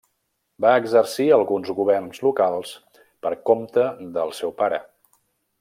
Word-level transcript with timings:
Va 0.63 0.71
exercir 0.83 1.27
alguns 1.35 1.69
governs 1.81 2.23
locals 2.29 2.73
per 3.27 3.35
compte 3.51 3.87
del 4.19 4.37
seu 4.43 4.59
pare. 4.65 4.85